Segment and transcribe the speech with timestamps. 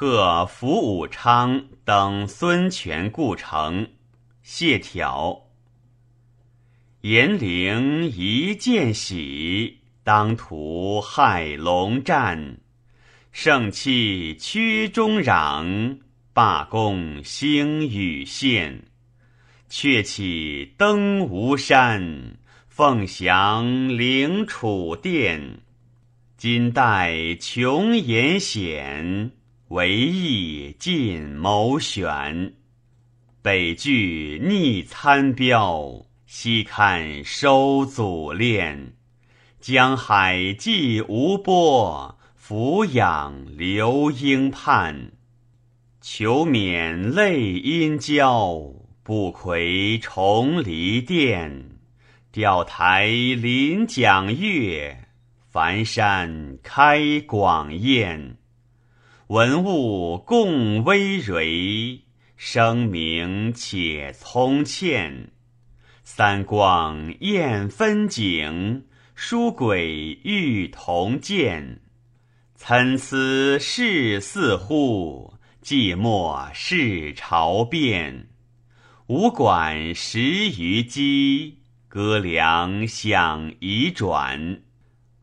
[0.00, 3.88] 贺福武昌等孙权故城，
[4.44, 5.48] 谢条。
[7.00, 12.58] 严陵一见喜，当涂害龙战。
[13.32, 15.98] 盛气屈中壤，
[16.32, 18.84] 罢公兴禹县。
[19.68, 22.36] 却起登吴山，
[22.68, 25.58] 凤翔陵楚殿。
[26.36, 29.32] 今代穷言险，
[29.68, 32.54] 唯意尽谋选。
[33.42, 38.94] 北拒逆参标，西看收祖练。
[39.60, 45.12] 江海寄无波，俯仰流英畔。
[46.00, 48.72] 求免泪阴交，
[49.02, 51.78] 不窥重离殿。
[52.32, 55.04] 钓台临桨月。
[55.50, 58.36] 繁山开广宴，
[59.28, 62.00] 文物共微蕤，
[62.34, 65.32] 声名且聪欠。
[66.02, 71.82] 三光艳分景，书轨欲同见。
[72.54, 78.30] 参差事似乎，寂寞是朝变。
[79.08, 80.20] 武馆十
[80.58, 84.62] 余机，歌梁响已转。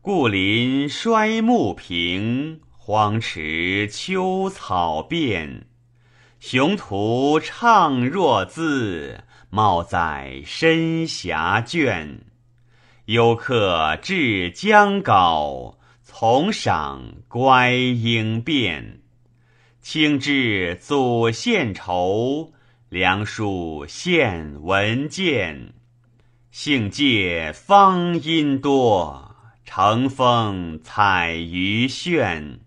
[0.00, 5.66] 故林衰木平，荒池秋草遍。
[6.38, 12.20] 雄图怅若兹，茂载深峡卷。
[13.06, 19.00] 游客至江皋，从赏乖应变。
[19.80, 22.52] 清至祖献愁，
[22.88, 25.74] 梁书献文见。
[26.52, 29.34] 幸借芳音多。
[29.64, 32.60] 乘风采鱼炫，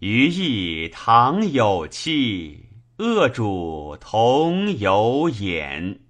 [0.00, 2.64] 余亦倘有气，
[2.96, 6.00] 恶主同有眼。